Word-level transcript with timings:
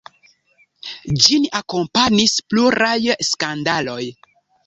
Ĝin 1.25 1.43
akompanis 1.59 2.33
pluraj 2.53 2.97
skandaloj. 3.31 4.01